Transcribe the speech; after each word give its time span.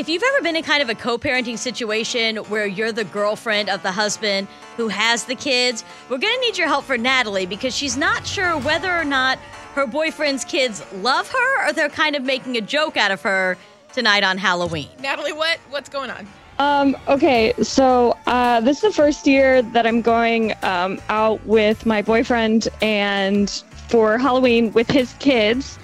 If 0.00 0.08
you've 0.08 0.22
ever 0.22 0.40
been 0.40 0.56
in 0.56 0.62
kind 0.62 0.82
of 0.82 0.88
a 0.88 0.94
co 0.94 1.18
parenting 1.18 1.58
situation 1.58 2.36
where 2.36 2.64
you're 2.64 2.90
the 2.90 3.04
girlfriend 3.04 3.68
of 3.68 3.82
the 3.82 3.92
husband 3.92 4.48
who 4.78 4.88
has 4.88 5.26
the 5.26 5.34
kids, 5.34 5.84
we're 6.08 6.16
going 6.16 6.32
to 6.32 6.40
need 6.40 6.56
your 6.56 6.68
help 6.68 6.86
for 6.86 6.96
Natalie 6.96 7.44
because 7.44 7.76
she's 7.76 7.98
not 7.98 8.26
sure 8.26 8.56
whether 8.60 8.90
or 8.90 9.04
not 9.04 9.36
her 9.74 9.86
boyfriend's 9.86 10.42
kids 10.42 10.82
love 10.94 11.30
her 11.30 11.68
or 11.68 11.74
they're 11.74 11.90
kind 11.90 12.16
of 12.16 12.22
making 12.22 12.56
a 12.56 12.62
joke 12.62 12.96
out 12.96 13.10
of 13.10 13.20
her 13.20 13.58
tonight 13.92 14.24
on 14.24 14.38
Halloween. 14.38 14.88
Natalie, 15.00 15.34
what 15.34 15.58
what's 15.68 15.90
going 15.90 16.08
on? 16.08 16.26
Um, 16.58 16.96
okay, 17.06 17.52
so 17.62 18.16
uh, 18.26 18.62
this 18.62 18.78
is 18.78 18.82
the 18.84 18.92
first 18.92 19.26
year 19.26 19.60
that 19.60 19.86
I'm 19.86 20.00
going 20.00 20.54
um, 20.62 20.98
out 21.10 21.44
with 21.44 21.84
my 21.84 22.00
boyfriend 22.00 22.68
and 22.80 23.50
for 23.88 24.16
Halloween 24.16 24.72
with 24.72 24.90
his 24.90 25.12
kids 25.18 25.78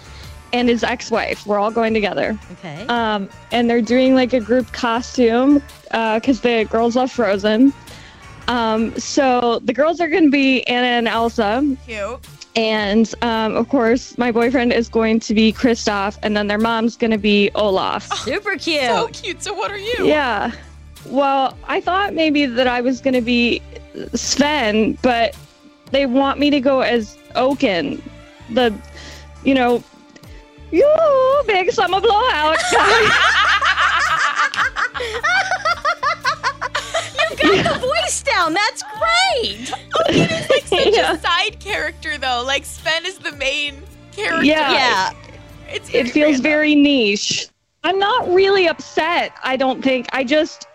and 0.57 0.69
his 0.69 0.83
ex-wife. 0.83 1.47
We're 1.47 1.59
all 1.59 1.71
going 1.71 1.93
together. 1.93 2.39
Okay. 2.53 2.87
Um, 2.87 3.29
and 3.53 3.69
they're 3.69 3.83
doing 3.83 4.15
like 4.15 4.33
a 4.33 4.41
group 4.41 4.73
costume 4.73 5.63
because 5.91 6.41
the 6.41 6.67
girls 6.71 6.97
love 6.97 7.13
Frozen. 7.13 7.73
Um, 8.49 8.97
so 8.99 9.61
the 9.65 9.73
girls 9.73 10.01
are 10.01 10.09
going 10.09 10.25
to 10.25 10.31
be 10.31 10.63
Anna 10.67 10.87
and 10.87 11.09
Elsa. 11.09 11.77
Cute. 11.87 12.21
And 12.55 13.15
um, 13.21 13.55
of 13.55 13.69
course, 13.69 14.17
my 14.17 14.33
boyfriend 14.33 14.73
is 14.73 14.89
going 14.89 15.21
to 15.21 15.35
be 15.35 15.53
Kristoff, 15.53 16.19
and 16.23 16.35
then 16.35 16.47
their 16.47 16.59
mom's 16.59 16.97
going 16.97 17.11
to 17.11 17.19
be 17.19 17.51
Olaf. 17.55 18.11
Super 18.25 18.57
cute. 18.57 18.83
So 18.83 19.09
cute. 19.09 19.43
So 19.43 19.53
what 19.53 19.71
are 19.71 19.79
you? 19.79 20.07
Yeah. 20.07 20.53
Well, 21.07 21.57
I 21.67 21.81
thought 21.83 22.15
maybe 22.15 22.47
that 22.47 22.67
I 22.67 22.81
was 22.81 23.01
going 23.01 23.15
to 23.15 23.21
be 23.21 23.61
Sven, 24.15 24.97
but 25.03 25.37
they 25.91 26.07
want 26.07 26.39
me 26.39 26.49
to 26.51 26.61
go 26.61 26.81
as 26.81 27.19
Oaken. 27.35 28.03
The, 28.53 28.75
you 29.45 29.55
know, 29.55 29.85
you 30.73 31.43
big 31.47 31.71
summer 31.73 32.01
blowout 32.01 32.57
guy. 32.73 33.11
You 37.43 37.63
got 37.63 37.75
the 37.75 37.79
voice 37.81 38.23
down. 38.23 38.55
That's 38.55 38.83
great. 38.83 39.73
Oaken 40.01 40.15
is 40.31 40.51
like 40.51 40.67
such 40.67 40.95
Yeah. 40.95 41.13
a 41.13 41.19
side 41.21 41.61
character 41.61 42.19
though. 42.19 42.43
Like 42.45 42.65
Sven 42.65 43.05
is 43.07 43.19
the 43.19 43.33
main 43.33 43.83
character. 44.13 44.45
Yeah. 44.45 44.73
Yeah. 44.73 45.13
It's 45.69 45.89
it 45.95 46.11
feels 46.11 46.35
random. 46.37 46.43
very 46.43 46.75
niche. 46.75 47.49
I'm 47.85 47.99
not 47.99 48.33
really 48.33 48.67
upset, 48.69 49.33
I 49.45 49.57
don't 49.57 49.83
think. 49.83 50.07
I 50.13 50.25
just, 50.25 50.67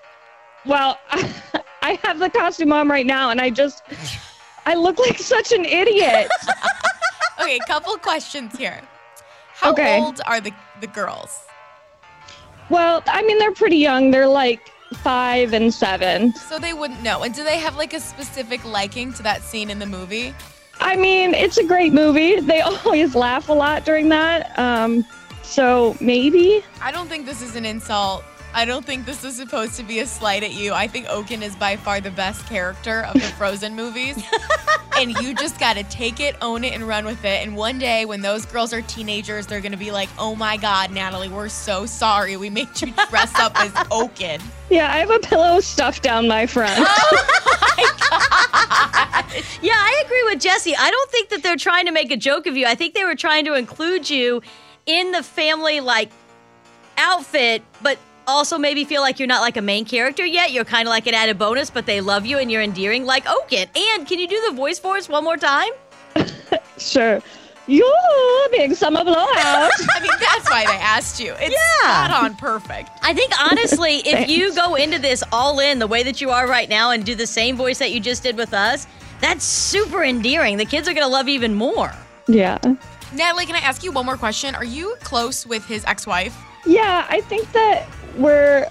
well, 0.65 0.97
I 1.81 1.99
have 2.03 2.19
the 2.19 2.29
costume 2.29 2.71
on 2.71 2.87
right 2.87 3.05
now, 3.05 3.31
and 3.31 3.41
I 3.41 3.49
just, 3.49 3.83
I 4.65 4.75
look 4.75 4.97
like 4.99 5.17
such 5.19 5.51
an 5.51 5.65
idiot. 5.65 6.29
Okay, 7.41 7.57
couple 7.65 7.95
questions 7.97 8.55
here. 8.55 8.81
How 9.61 9.71
Okay. 9.71 9.99
old 10.01 10.19
are 10.25 10.41
the 10.41 10.51
the 10.81 10.87
girls? 10.87 11.39
well, 12.69 13.03
I 13.07 13.21
mean, 13.23 13.37
they're 13.37 13.51
pretty 13.53 13.77
young. 13.77 14.11
They're 14.11 14.27
like 14.27 14.59
five 15.03 15.53
and 15.53 15.73
seven. 15.73 16.33
So 16.33 16.57
they 16.57 16.73
wouldn't 16.73 17.01
know. 17.03 17.21
And 17.23 17.33
do 17.33 17.43
they 17.43 17.57
have 17.59 17.75
like 17.77 17.93
a 17.93 17.99
specific 17.99 18.63
liking 18.65 19.13
to 19.13 19.23
that 19.23 19.41
scene 19.43 19.69
in 19.69 19.77
the 19.79 19.85
movie? 19.85 20.33
I 20.79 20.95
mean, 20.95 21.33
it's 21.35 21.57
a 21.59 21.63
great 21.63 21.93
movie. 21.93 22.39
They 22.39 22.61
always 22.85 23.13
laugh 23.15 23.49
a 23.49 23.53
lot 23.53 23.85
during 23.85 24.09
that. 24.09 24.57
Um, 24.57 25.05
so 25.43 25.95
maybe. 26.01 26.63
I 26.81 26.91
don't 26.91 27.07
think 27.07 27.25
this 27.27 27.41
is 27.41 27.55
an 27.55 27.65
insult. 27.65 28.23
I 28.53 28.65
don't 28.65 28.85
think 28.85 29.05
this 29.05 29.23
is 29.23 29.35
supposed 29.35 29.75
to 29.75 29.83
be 29.83 29.99
a 29.99 30.05
slight 30.05 30.43
at 30.43 30.53
you. 30.53 30.73
I 30.73 30.87
think 30.87 31.07
Oaken 31.09 31.41
is 31.41 31.55
by 31.55 31.77
far 31.77 32.01
the 32.01 32.11
best 32.11 32.45
character 32.47 33.01
of 33.01 33.13
the 33.13 33.21
Frozen 33.21 33.75
movies. 33.75 34.21
and 34.97 35.11
you 35.21 35.33
just 35.33 35.59
got 35.59 35.77
to 35.77 35.83
take 35.83 36.19
it, 36.19 36.35
own 36.41 36.63
it, 36.63 36.73
and 36.73 36.83
run 36.83 37.05
with 37.05 37.23
it. 37.23 37.45
And 37.45 37.55
one 37.55 37.79
day 37.79 38.05
when 38.05 38.21
those 38.21 38.45
girls 38.45 38.73
are 38.73 38.81
teenagers, 38.81 39.47
they're 39.47 39.61
going 39.61 39.71
to 39.71 39.77
be 39.77 39.91
like, 39.91 40.09
oh 40.19 40.35
my 40.35 40.57
God, 40.57 40.91
Natalie, 40.91 41.29
we're 41.29 41.47
so 41.49 41.85
sorry. 41.85 42.35
We 42.35 42.49
made 42.49 42.69
you 42.81 42.91
dress 43.09 43.33
up 43.35 43.53
as 43.55 43.71
Oaken. 43.91 44.41
Yeah, 44.69 44.91
I 44.91 44.97
have 44.97 45.11
a 45.11 45.19
pillow 45.19 45.61
stuffed 45.61 46.03
down 46.03 46.27
my 46.27 46.45
front. 46.45 46.73
Oh 46.77 47.27
yeah, 49.61 49.73
I 49.73 50.03
agree 50.05 50.23
with 50.25 50.41
Jesse. 50.41 50.75
I 50.75 50.91
don't 50.91 51.09
think 51.09 51.29
that 51.29 51.41
they're 51.41 51.55
trying 51.55 51.85
to 51.85 51.91
make 51.91 52.11
a 52.11 52.17
joke 52.17 52.47
of 52.47 52.57
you. 52.57 52.65
I 52.65 52.75
think 52.75 52.93
they 52.93 53.05
were 53.05 53.15
trying 53.15 53.45
to 53.45 53.53
include 53.53 54.09
you 54.09 54.41
in 54.85 55.11
the 55.11 55.23
family 55.23 55.79
like 55.79 56.11
outfit, 56.97 57.63
but 57.81 57.97
also 58.27 58.57
maybe 58.57 58.83
feel 58.85 59.01
like 59.01 59.19
you're 59.19 59.27
not 59.27 59.41
like 59.41 59.57
a 59.57 59.61
main 59.61 59.85
character 59.85 60.25
yet. 60.25 60.51
You're 60.51 60.65
kind 60.65 60.87
of 60.87 60.89
like 60.91 61.07
an 61.07 61.13
added 61.13 61.37
bonus, 61.37 61.69
but 61.69 61.85
they 61.85 62.01
love 62.01 62.25
you 62.25 62.37
and 62.37 62.51
you're 62.51 62.61
endearing 62.61 63.05
like 63.05 63.25
Oaken. 63.27 63.67
And 63.75 64.07
can 64.07 64.19
you 64.19 64.27
do 64.27 64.41
the 64.49 64.55
voice 64.55 64.79
for 64.79 64.97
us 64.97 65.09
one 65.09 65.23
more 65.23 65.37
time? 65.37 65.71
sure. 66.77 67.21
You 67.67 68.47
big 68.51 68.73
summer 68.73 69.03
blowout. 69.03 69.29
I 69.39 69.99
mean, 70.01 70.11
that's 70.19 70.49
why 70.49 70.65
they 70.65 70.77
asked 70.77 71.19
you. 71.19 71.33
It's 71.39 71.55
Yeah. 71.83 72.07
spot 72.07 72.23
on 72.23 72.35
perfect. 72.35 72.89
I 73.01 73.13
think 73.13 73.31
honestly, 73.41 73.97
if 74.05 74.29
you 74.29 74.53
go 74.55 74.75
into 74.75 74.99
this 74.99 75.23
all 75.31 75.59
in 75.59 75.79
the 75.79 75.87
way 75.87 76.03
that 76.03 76.19
you 76.19 76.31
are 76.31 76.47
right 76.47 76.67
now 76.67 76.91
and 76.91 77.05
do 77.05 77.15
the 77.15 77.27
same 77.27 77.55
voice 77.55 77.77
that 77.79 77.91
you 77.91 77.99
just 77.99 78.23
did 78.23 78.35
with 78.35 78.53
us, 78.53 78.87
that's 79.21 79.43
super 79.45 80.03
endearing. 80.03 80.57
The 80.57 80.65
kids 80.65 80.87
are 80.87 80.93
going 80.93 81.05
to 81.05 81.11
love 81.11 81.27
you 81.27 81.35
even 81.35 81.53
more. 81.53 81.93
yeah. 82.27 82.57
Natalie, 83.13 83.45
can 83.45 83.55
I 83.55 83.59
ask 83.59 83.83
you 83.83 83.91
one 83.91 84.05
more 84.05 84.15
question? 84.15 84.55
Are 84.55 84.63
you 84.63 84.95
close 85.01 85.45
with 85.45 85.65
his 85.65 85.83
ex 85.85 86.07
wife? 86.07 86.35
Yeah, 86.65 87.05
I 87.09 87.21
think 87.21 87.51
that 87.53 87.87
we're. 88.17 88.67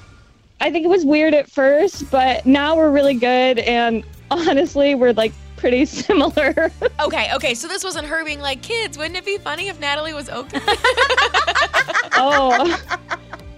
I 0.63 0.71
think 0.71 0.85
it 0.85 0.89
was 0.89 1.07
weird 1.07 1.33
at 1.33 1.51
first, 1.51 2.11
but 2.11 2.45
now 2.45 2.77
we're 2.77 2.91
really 2.91 3.15
good, 3.15 3.61
and 3.61 4.05
honestly, 4.31 4.95
we're 4.95 5.15
like 5.15 5.33
pretty 5.57 5.85
similar. 5.87 6.73
Okay, 7.01 7.33
okay, 7.35 7.55
so 7.55 7.69
this 7.69 7.85
wasn't 7.85 8.07
her 8.07 8.25
being 8.25 8.41
like, 8.41 8.63
kids, 8.63 8.99
wouldn't 8.99 9.17
it 9.17 9.25
be 9.25 9.39
funny 9.39 9.69
if 9.69 9.81
Natalie 9.81 10.15
was 10.15 10.29
Oaken? 10.29 10.61
oh, 12.17 12.79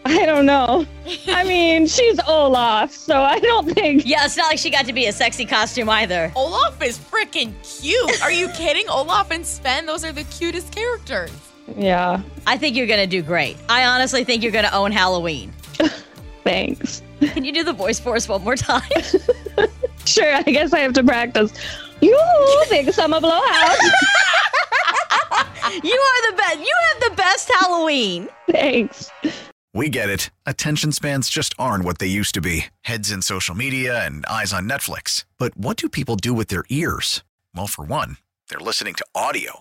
I 0.04 0.26
don't 0.26 0.46
know. 0.46 0.86
I 1.28 1.44
mean, 1.44 1.86
she's 1.86 2.18
Olaf, 2.26 2.92
so 2.92 3.22
I 3.22 3.38
don't 3.38 3.72
think. 3.72 4.04
Yeah, 4.04 4.24
it's 4.24 4.36
not 4.36 4.48
like 4.48 4.58
she 4.58 4.70
got 4.70 4.86
to 4.86 4.92
be 4.92 5.06
a 5.06 5.12
sexy 5.12 5.44
costume 5.44 5.88
either. 5.88 6.32
Olaf 6.36 6.82
is 6.82 6.98
freaking 6.98 7.52
cute. 7.80 8.22
Are 8.22 8.32
you 8.32 8.48
kidding? 8.48 8.88
Olaf 8.88 9.30
and 9.30 9.46
Sven, 9.46 9.86
those 9.86 10.04
are 10.04 10.12
the 10.12 10.24
cutest 10.24 10.72
characters. 10.72 11.30
Yeah, 11.76 12.22
I 12.46 12.56
think 12.58 12.76
you're 12.76 12.86
going 12.86 13.00
to 13.00 13.06
do 13.06 13.22
great. 13.22 13.56
I 13.68 13.84
honestly 13.84 14.24
think 14.24 14.42
you're 14.42 14.52
going 14.52 14.64
to 14.64 14.74
own 14.74 14.92
Halloween. 14.92 15.52
thanks. 16.44 17.02
Can 17.20 17.44
you 17.44 17.52
do 17.52 17.62
the 17.62 17.72
voice 17.72 18.00
for 18.00 18.16
us 18.16 18.28
one 18.28 18.42
more 18.42 18.56
time? 18.56 18.82
Sure, 20.04 20.34
I 20.34 20.42
guess 20.42 20.72
I 20.72 20.80
have 20.80 20.94
to 20.94 21.04
practice. 21.04 21.52
You 22.00 22.18
big 22.68 22.92
summer 22.92 23.20
blowout. 23.20 23.42
you 25.82 25.94
are 25.94 26.30
the 26.30 26.36
best. 26.36 26.58
You 26.58 26.76
have 26.88 27.00
the 27.10 27.12
best 27.16 27.50
Halloween. 27.60 28.28
thanks. 28.50 29.10
We 29.74 29.88
get 29.88 30.10
it. 30.10 30.28
Attention 30.44 30.92
spans 30.92 31.30
just 31.30 31.54
aren't 31.58 31.84
what 31.84 31.98
they 31.98 32.06
used 32.06 32.34
to 32.34 32.40
be 32.42 32.66
heads 32.82 33.10
in 33.10 33.22
social 33.22 33.54
media 33.54 34.04
and 34.04 34.26
eyes 34.26 34.52
on 34.52 34.68
Netflix. 34.68 35.24
But 35.38 35.56
what 35.56 35.76
do 35.76 35.88
people 35.88 36.16
do 36.16 36.34
with 36.34 36.48
their 36.48 36.64
ears? 36.68 37.22
Well, 37.54 37.66
for 37.66 37.84
one, 37.84 38.18
they're 38.48 38.58
listening 38.58 38.94
to 38.94 39.06
audio. 39.14 39.60